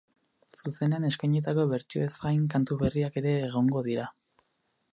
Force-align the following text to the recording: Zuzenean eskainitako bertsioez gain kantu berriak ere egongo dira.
Zuzenean 0.59 1.03
eskainitako 1.09 1.65
bertsioez 1.73 2.09
gain 2.23 2.47
kantu 2.53 2.79
berriak 2.81 3.21
ere 3.23 3.35
egongo 3.49 3.85
dira. 3.89 4.09